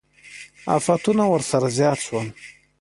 افتونه 0.77 1.23
ورسره 1.33 1.67
زیات 1.77 1.99
شول. 2.05 2.27